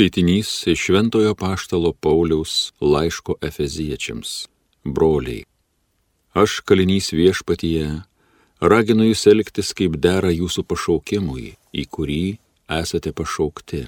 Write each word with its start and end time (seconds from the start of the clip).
Skaitinys 0.00 0.66
iš 0.66 0.80
Šventojo 0.80 1.34
Paštalo 1.34 1.92
Pauliaus 1.92 2.72
laiško 2.80 3.34
Efeziečiams. 3.42 4.48
Broliai, 4.84 5.44
aš 6.32 6.60
kalinys 6.64 7.12
viešpatyje, 7.12 7.88
raginu 8.64 9.04
jūs 9.10 9.26
elgtis 9.28 9.74
kaip 9.76 9.98
dera 10.00 10.30
jūsų 10.32 10.64
pašaukimui, 10.72 11.50
į 11.76 11.84
kurį 11.92 12.24
esate 12.78 13.12
pašaukti. 13.12 13.82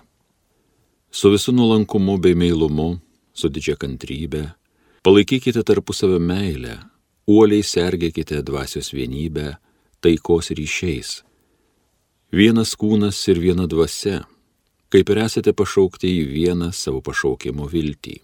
Su 1.09 1.33
visu 1.33 1.54
nuolankumu 1.56 2.19
bei 2.21 2.37
meilumu, 2.37 2.99
su 3.33 3.49
didžia 3.49 3.79
kantrybė, 3.81 4.42
palaikykite 5.08 5.65
tarpusavio 5.65 6.21
meilę, 6.21 6.76
uoliai 7.24 7.65
sergėkite 7.65 8.42
dvasios 8.44 8.92
vienybę, 8.92 9.54
taikos 10.04 10.53
ryšiais. 10.53 11.22
Vienas 12.37 12.76
kūnas 12.76 13.24
ir 13.33 13.40
viena 13.40 13.65
dvasia 13.65 14.26
kaip 14.93 15.09
ir 15.09 15.22
esate 15.24 15.54
pašaukti 15.56 16.11
į 16.20 16.24
vieną 16.29 16.69
savo 16.77 17.01
pašaukimo 17.01 17.65
viltį. 17.73 18.19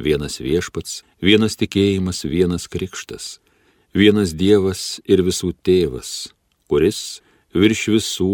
Vienas 0.00 0.38
viešpats, 0.40 1.02
vienas 1.20 1.58
tikėjimas, 1.60 2.24
vienas 2.24 2.64
krikštas, 2.72 3.36
vienas 3.92 4.32
Dievas 4.32 5.02
ir 5.04 5.20
visų 5.20 5.52
tėvas, 5.60 6.32
kuris 6.72 7.20
virš 7.52 7.82
visų, 7.98 8.30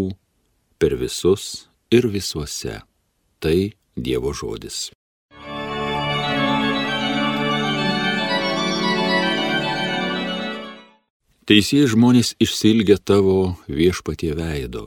per 0.79 0.95
visus 0.95 1.67
ir 1.91 2.07
visuose. 2.07 2.85
Tai 3.43 3.59
Dievo 3.97 4.31
žodis. 4.31 4.93
Teisėjai 11.47 11.91
žmonės 11.91 12.35
išsilgia 12.43 12.99
tavo 12.99 13.57
viešpatie 13.67 14.35
veido. 14.39 14.87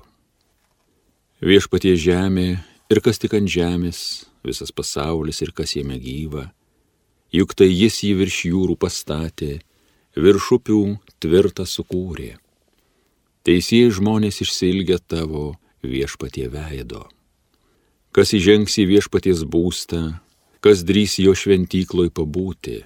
Viešpatie 1.39 1.95
žemė 1.95 2.68
ir 2.89 3.01
kas 3.05 3.21
tik 3.21 3.35
ant 3.37 3.49
žemės, 3.49 4.25
visas 4.45 4.73
pasaulis 4.73 5.41
ir 5.45 5.53
kas 5.55 5.75
jame 5.77 5.99
gyva, 6.01 6.49
juk 7.33 7.53
tai 7.53 7.69
jis 7.69 8.01
jį 8.03 8.13
virš 8.23 8.37
jūrų 8.49 8.75
pastatė, 8.81 9.59
virš 10.17 10.51
upių 10.57 10.81
tvirtą 11.21 11.65
sukūrė. 11.69 12.37
Teisėjai 13.45 13.93
žmonės 13.99 14.41
išsilgia 14.43 14.99
tavo 14.99 15.53
viešpatie 15.85 16.49
veido. 16.51 17.05
Kas 18.11 18.33
įžengs 18.33 18.75
į 18.81 18.87
viešpaties 18.89 19.45
būstą, 19.45 20.19
kas 20.65 20.81
drys 20.83 21.19
jo 21.21 21.35
šventykloj 21.37 22.09
pabūti. 22.11 22.81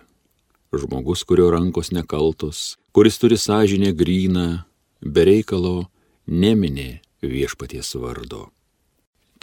Žmogus, 0.74 1.24
kurio 1.24 1.48
rankos 1.54 1.94
nekaltos, 1.94 2.76
kuris 2.94 3.18
turi 3.22 3.38
sąžinę 3.38 3.94
gryną, 3.98 4.66
bereikalo 5.02 5.88
neminė 6.28 7.00
viešpaties 7.22 7.96
vardo. 8.02 8.50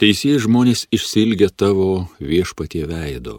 Teisėjai 0.01 0.39
žmonės 0.41 0.87
išsilgia 0.89 1.51
tavo 1.53 2.07
viešpatie 2.17 2.87
veido. 2.89 3.35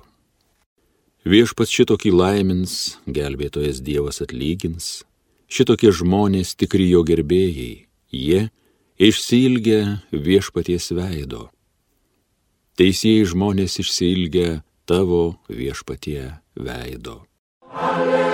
Viešpats 1.27 1.73
šitokį 1.75 2.13
laimins, 2.15 2.75
gelbėtojas 3.11 3.81
Dievas 3.83 4.23
atlygins, 4.23 5.03
šitokie 5.51 5.91
žmonės 5.91 6.55
tikri 6.55 6.87
jo 6.93 7.03
gerbėjai, 7.03 7.89
jie 8.15 8.43
išsilgia 8.95 10.07
viešpaties 10.15 10.93
veido. 10.95 11.49
Teisėjai 12.79 13.27
žmonės 13.35 13.81
išsilgia 13.83 14.61
tavo 14.87 15.33
viešpatie 15.51 16.29
veido. 16.55 17.25
Alleluja. 17.75 18.32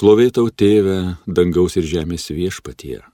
Šlovėtau 0.00 0.48
tėvę, 0.48 1.20
dangaus 1.28 1.74
ir 1.76 1.84
žemės 1.84 2.30
viešpatie, 2.32 3.04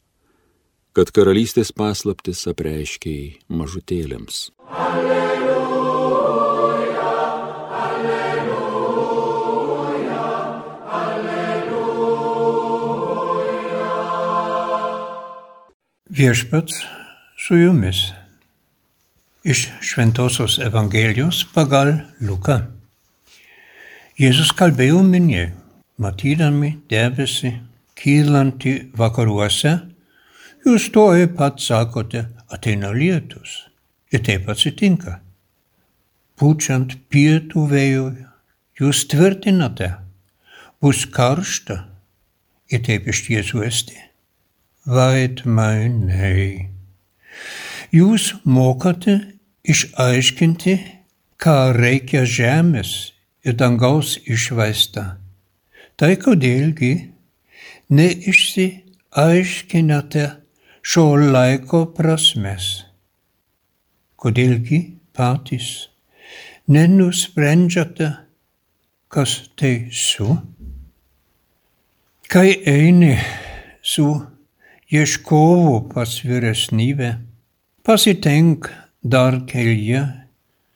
kad 0.95 1.11
karalystės 1.11 1.75
paslaptis 1.75 2.47
apreiškiai 2.47 3.43
mažutėlėms. 3.51 4.55
Alleluja, 4.71 5.49
alleluja, 7.81 8.31
alleluja. 11.01 12.31
Viešpats 16.23 16.87
su 17.35 17.59
jumis. 17.65 18.15
Iš 19.43 19.75
Šventojios 19.83 20.63
Evangelijos 20.71 21.51
pagal 21.51 22.07
Luką. 22.23 22.63
Jėzus 24.23 24.55
kalbėjo 24.55 25.03
minėjai 25.03 25.66
matydami 26.03 26.77
debesį 26.91 27.53
kylantį 27.97 28.75
vakaruose, 28.97 29.73
jūs 30.67 30.91
tuoj 30.93 31.29
pat 31.39 31.63
sakote, 31.65 32.27
ateina 32.53 32.93
lietus. 32.93 33.65
Ir 34.13 34.23
taip 34.27 34.47
atsitinka. 34.53 35.19
Pučiant 36.37 36.93
pietų 37.11 37.65
vėjui, 37.73 38.27
jūs 38.79 39.07
tvirtinate, 39.11 39.95
bus 40.81 41.07
karšta. 41.11 41.81
Ir 42.71 42.83
taip 42.87 43.09
iš 43.11 43.25
tiesų 43.27 43.65
esti. 43.67 43.99
Vaidmainiai. 44.87 46.69
Jūs 47.95 48.33
mokate 48.45 49.17
išaiškinti, 49.67 50.75
ką 51.43 51.59
reikia 51.77 52.25
žemės 52.27 52.97
ir 53.47 53.57
dangaus 53.59 54.17
išvaista 54.27 55.17
Tai 55.97 56.13
kodėlgi 56.21 56.91
neišsiaiškinate 57.97 60.25
šio 60.85 61.17
laiko 61.17 61.89
prasmes? 61.97 62.85
Kodėlgi 64.21 65.01
patys 65.17 65.89
nenusprendžiate, 66.69 68.13
kas 69.09 69.49
teisų? 69.57 70.37
Kai 72.29 72.61
eini 72.69 73.17
su 73.81 74.21
ieškovu 74.93 75.89
pas 75.97 76.13
vyresnybę, 76.29 77.25
pasitenk 77.81 78.69
dar 79.01 79.49
kelyje 79.49 80.05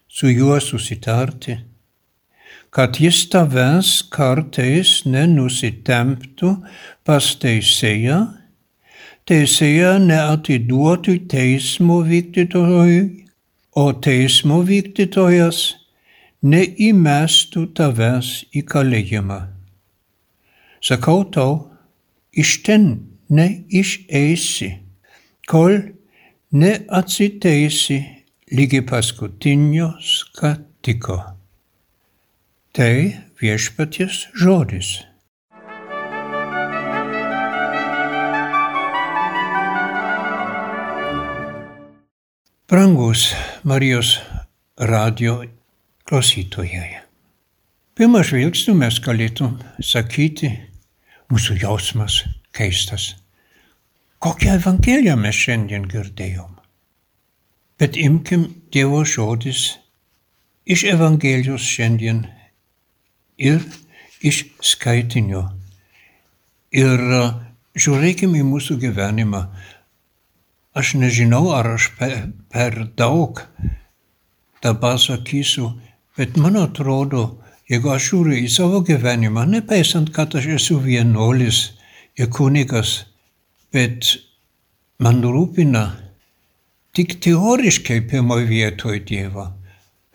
su 0.08 0.32
juo 0.32 0.56
susitarti 0.64 1.69
kad 2.70 3.00
jis 3.02 3.24
tavęs 3.32 3.88
kartais 4.14 5.00
nenusitemptų 5.06 6.52
pas 7.06 7.30
teisėją, 7.42 8.20
teisėja 9.26 9.96
neatiduotų 10.02 11.16
teismo 11.30 12.00
vykdytojui, 12.06 13.00
o 13.74 13.84
teismo 14.02 14.60
vykdytojas 14.66 15.60
neįmestų 16.42 17.66
tavęs 17.76 18.30
į 18.56 18.64
kalėjimą. 18.70 19.40
Sakau 20.80 21.24
tau, 21.34 21.52
iš 22.32 22.60
ten 22.66 22.86
neišeisi, 23.30 24.70
kol 25.50 25.76
neatsiteisi 26.50 28.00
lygi 28.56 28.80
paskutinio 28.86 29.92
skatiko. 30.02 31.39
Tai 32.70 33.16
viešpaties 33.42 34.28
žodis. 34.30 35.02
Brangus 42.70 43.34
Marijos 43.66 44.20
radio 44.78 45.40
klausytojai. 46.06 47.02
Pirmą 47.98 48.22
žvilgsnį 48.22 48.78
mes 48.84 49.02
galėtum 49.02 49.58
sakyti, 49.82 50.54
mūsų 51.26 51.58
jausmas 51.66 52.22
keistas. 52.54 53.16
Kokią 54.22 54.60
evangeliją 54.62 55.18
mes 55.18 55.34
šiandien 55.34 55.90
girdėjom? 55.90 56.54
Bet 57.82 57.98
imkim 57.98 58.52
Dievo 58.70 59.02
žodis 59.02 59.72
iš 60.70 60.86
Evangelijos 60.94 61.66
šiandien 61.66 62.28
ir 63.40 63.64
iš 64.20 64.44
skaitinio. 64.62 65.46
Ir 66.76 67.00
e, 67.00 67.20
žiūrėkime 67.80 68.42
į 68.42 68.46
mūsų 68.46 68.76
gyvenimą. 68.84 69.42
Aš 70.76 70.94
nežinau, 71.00 71.48
ar 71.56 71.72
aš 71.74 71.90
per, 71.98 72.16
per 72.52 72.76
daug 72.98 73.40
dabar 74.62 75.00
sakysiu, 75.00 75.72
bet 76.18 76.36
man 76.38 76.58
atrodo, 76.60 77.40
jeigu 77.70 77.90
aš 77.94 78.10
žiūriu 78.12 78.36
į 78.44 78.50
savo 78.52 78.82
gyvenimą, 78.86 79.46
nepaisant, 79.56 80.12
kad 80.14 80.36
aš 80.38 80.52
esu 80.60 80.78
vienolis 80.84 81.62
ir 82.20 82.30
kunigas, 82.30 83.00
bet 83.72 84.12
man 85.02 85.24
rūpina 85.24 85.88
tik 86.94 87.16
teoriškai 87.24 88.02
pirmoje 88.10 88.46
vietoje 88.50 89.02
Dievą. 89.08 89.48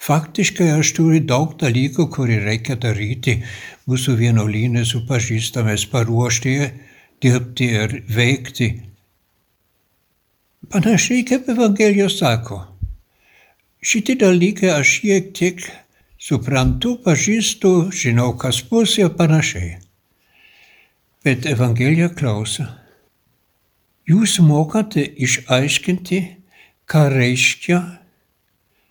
Faktiškai 0.06 0.68
aš 0.76 0.92
turiu 1.00 1.20
daug 1.26 1.56
dalykų, 1.58 2.04
kurį 2.14 2.36
reikia 2.44 2.76
daryti 2.78 3.40
mūsų 3.90 4.14
vienuolynė 4.20 4.84
su 4.86 5.02
pažįstamais 5.08 5.88
paruošti, 5.90 6.54
dirbti 7.26 7.70
ir 7.80 7.96
veikti. 8.14 8.68
Panašiai 10.70 11.26
kaip 11.26 11.50
Evangelijos 11.50 12.20
sako. 12.20 12.60
Šitie 13.82 14.18
dalykai 14.22 14.76
aš 14.76 14.94
šiek 15.00 15.34
tiek 15.38 15.66
suprantu, 16.22 16.96
pažįstu, 17.02 17.74
žinau, 17.90 18.32
kas 18.38 18.62
bus 18.70 19.00
ir 19.02 19.10
panašiai. 19.18 19.76
Bet 21.26 21.50
Evangelija 21.50 22.12
klausia. 22.14 22.70
Jūs 24.06 24.38
mokate 24.46 25.02
išaiškinti, 25.02 26.26
ką 26.86 27.08
reiškia 27.10 27.80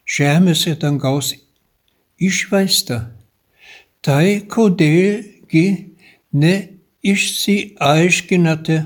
žemės 0.05 0.67
ir 0.69 0.77
dangaus 0.81 1.35
išvaizda. 2.21 3.11
Tai 4.05 4.41
kodėlgi 4.53 5.95
neišsiaiškinate 6.37 8.79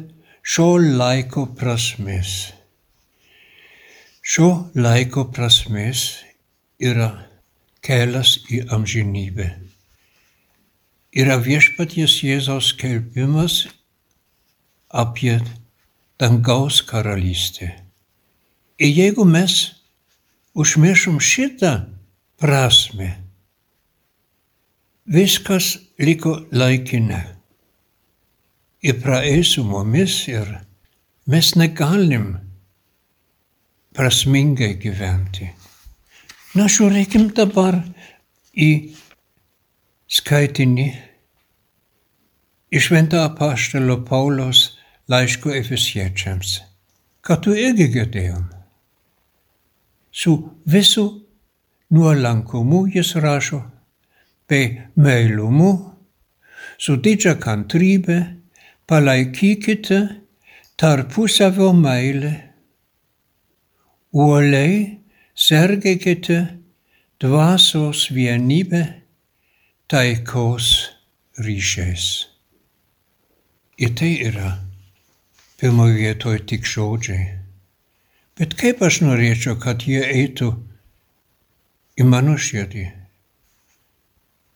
šio 0.42 0.78
laiko 0.78 1.46
prasmės. 1.58 2.52
Šio 4.22 4.70
laiko 4.76 5.24
prasmės 5.34 6.24
yra 6.78 7.26
kelias 7.82 8.38
į 8.52 8.68
amžinybę. 8.76 9.48
Yra 11.18 11.36
viešpaties 11.40 12.22
Jėzaus 12.22 12.66
skelbimas 12.74 13.66
apie 14.88 15.40
dangaus 16.20 16.82
karalystę. 16.84 17.72
Ir 18.78 18.88
jeigu 18.92 19.24
mes 19.24 19.77
užmiršom 20.58 21.20
šitą 21.22 21.72
prasme, 22.38 23.12
viskas 25.06 25.76
liko 25.98 26.34
laikina. 26.52 27.22
Ir 28.82 29.00
praeis 29.02 29.54
su 29.54 29.64
mumis 29.66 30.20
ir 30.30 30.50
mes 31.26 31.54
negalim 31.58 32.36
prasmingai 33.94 34.76
gyventi. 34.78 35.48
Na, 36.54 36.66
žiūrėkim 36.70 37.30
dabar 37.34 37.80
į 38.54 38.70
skaitinį 40.08 40.86
iš 42.70 42.86
Švento 42.88 43.18
apaštalo 43.22 43.98
Pauliaus 44.08 44.62
laiško 45.10 45.52
Efesiečiams, 45.58 46.60
ką 47.24 47.40
tu 47.42 47.54
irgi 47.56 47.90
girdėjom. 47.94 48.57
Su 50.18 50.32
visu 50.66 51.04
nuolankumu 51.94 52.80
jis 52.94 53.14
rašo, 53.22 53.60
bei 54.48 54.66
meilumu, 54.96 55.70
su 56.82 56.96
didžia 57.04 57.36
kantrybė 57.38 58.18
palaikykite 58.90 60.00
tarpusavio 60.80 61.70
meilę, 61.84 62.34
uoliai 64.10 64.98
sergėkite 65.46 66.40
dvasios 67.22 68.08
vienybę 68.10 68.84
taikos 69.86 70.74
ryšiais. 71.38 72.10
Ir 73.78 73.94
tai 73.94 74.14
yra 74.32 74.56
pirmoje 75.60 76.00
vietoje 76.02 76.46
tik 76.50 76.66
žodžiai. 76.66 77.37
Bet 78.38 78.54
kaip 78.54 78.82
aš 78.86 79.00
norėčiau, 79.02 79.56
kad 79.58 79.82
jie 79.82 79.98
eitų 80.06 80.52
į 81.98 82.06
mano 82.06 82.36
širdį 82.38 82.84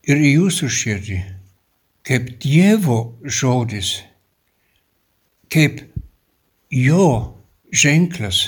ir 0.07 0.23
į 0.23 0.31
jūsų 0.37 0.69
širdį, 0.71 1.19
kaip 2.07 2.31
Dievo 2.43 2.99
žodis, 3.23 3.95
kaip 5.51 5.83
jo 6.71 7.09
ženklas 7.75 8.45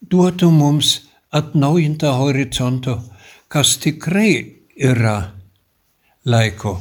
duotų 0.00 0.50
mums 0.54 0.94
atnaujintą 1.34 2.14
horizontą, 2.18 2.98
kas 3.50 3.76
tikrai 3.82 4.62
yra 4.74 5.32
laiko 6.26 6.78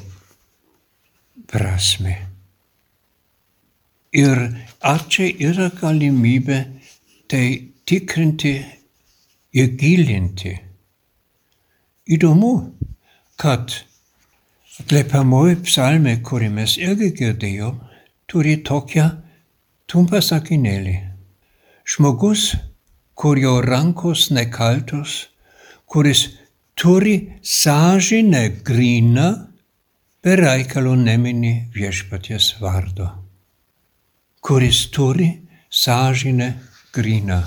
prasme. 1.50 2.15
Ir 4.13 4.39
ar 4.81 5.03
čia 5.09 5.30
yra 5.30 5.69
galimybė 5.74 6.63
tai 7.30 7.69
tikrinti 7.89 8.53
ir 9.57 9.69
gilinti. 9.81 10.51
Įdomu, 12.06 12.51
kad 13.41 13.74
atliepiamoji 14.83 15.56
psalmė, 15.65 16.19
kurį 16.21 16.50
mes 16.53 16.75
irgi 16.77 17.09
girdėjom, 17.18 17.80
turi 18.30 18.59
tokią 18.65 19.07
trumpą 19.89 20.21
sakinėlį. 20.21 20.94
Žmogus, 21.89 22.51
kurio 23.18 23.56
rankos 23.65 24.27
nekaltos, 24.38 25.15
kuris 25.89 26.27
turi 26.77 27.15
sąžinę 27.41 28.44
gryną, 28.69 29.30
be 30.21 30.36
reikalo 30.38 30.94
nemini 30.94 31.56
viešpaties 31.74 32.51
vardo. 32.62 33.09
Kuris 34.45 34.86
turi 34.94 35.31
sąžinę 35.69 36.53
gryną. 36.94 37.41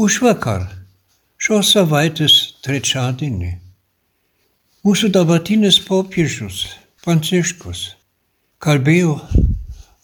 Už 0.00 0.22
vakar, 0.24 0.62
šios 1.36 1.74
savaitės 1.74 2.34
trečiadienį, 2.64 3.50
mūsų 4.80 5.10
dabartinis 5.12 5.76
popiežius 5.84 6.62
Pranciškus 7.04 7.82
kalbėjo 8.64 9.18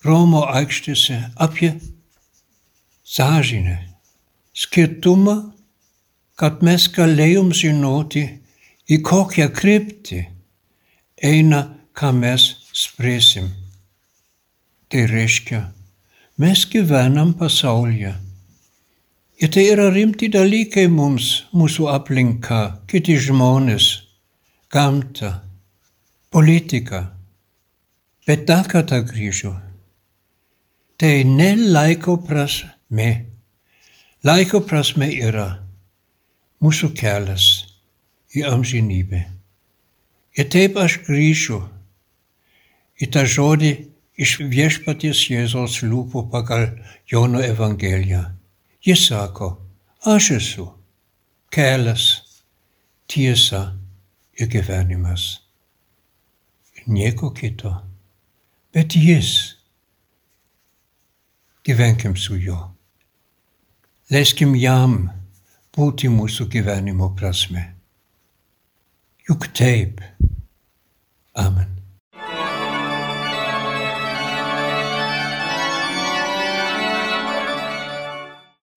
Romo 0.04 0.42
aikštėse 0.50 1.16
apie 1.46 1.70
sąžinę, 3.14 3.78
skirtumą, 4.52 5.38
kad 6.36 6.60
mes 6.60 6.90
galėjom 6.98 7.54
žinoti, 7.62 8.26
į 8.92 9.00
kokią 9.00 9.48
kryptį 9.62 10.20
eina, 11.32 11.62
ką 11.96 12.12
mes 12.20 12.50
spręsim. 12.84 13.48
Tai 14.92 15.08
reiškia, 15.16 15.64
mes 16.36 16.68
gyvenam 16.68 17.32
pasaulyje 17.40 18.12
Ir 19.36 19.50
tai 19.52 19.66
yra 19.68 19.90
rimti 19.92 20.30
dalykai 20.32 20.86
mums, 20.88 21.44
mūsų 21.52 21.90
aplinka, 21.92 22.80
kiti 22.88 23.18
žmonės, 23.20 23.88
gamta, 24.72 25.42
politika. 26.32 27.02
Bet 28.24 28.46
dar 28.48 28.64
kartą 28.64 29.02
grįžu. 29.04 29.52
Tai 30.96 31.12
ne 31.28 31.50
laiko 31.68 32.16
prasme. 32.24 33.10
Laiko 34.24 34.62
prasme 34.64 35.10
yra 35.12 35.50
mūsų 36.64 36.94
kelias 36.96 37.50
į 38.32 38.46
amžinybę. 38.48 39.20
Ir 40.40 40.48
taip 40.52 40.80
aš 40.80 41.02
grįšiu 41.04 41.60
į 43.04 43.10
tą 43.12 43.26
žodį 43.28 43.74
iš 44.16 44.38
viešpaties 44.48 45.26
Jėzaus 45.28 45.82
lūpų 45.84 46.24
pagal 46.32 46.70
Jono 47.04 47.44
Evangeliją. 47.44 48.24
Jis 48.86 49.08
sako, 49.08 49.48
aš 50.06 50.30
esu 50.30 50.66
kelias, 51.50 52.04
tiesa 53.10 53.74
ir 54.38 54.48
gyvenimas. 54.48 55.40
Nieko 56.86 57.32
kito, 57.34 57.72
bet 58.72 58.94
jis. 58.94 59.56
Gyvenkim 61.66 62.14
su 62.16 62.38
juo. 62.38 62.60
Leiskim 64.10 64.54
jam 64.54 65.08
būti 65.74 66.06
mūsų 66.06 66.46
gyvenimo 66.52 67.10
prasme. 67.18 67.64
Juk 69.26 69.48
taip. 69.58 69.98
Amen. 71.34 71.75